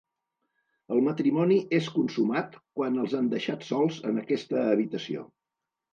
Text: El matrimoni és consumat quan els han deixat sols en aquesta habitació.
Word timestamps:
El 0.95 1.01
matrimoni 1.07 1.57
és 1.81 1.89
consumat 1.99 2.57
quan 2.79 2.97
els 3.03 3.13
han 3.19 3.31
deixat 3.35 3.69
sols 3.71 4.01
en 4.13 4.19
aquesta 4.23 4.65
habitació. 4.75 5.29